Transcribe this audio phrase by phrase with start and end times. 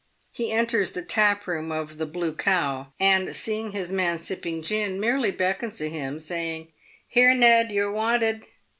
[0.31, 4.99] He enters the tap room of the "Blue Cow," and seeing his man sipping gin,
[4.99, 6.69] merely beckons to him, saying,
[7.07, 8.47] "Here, Ned, you're wanted."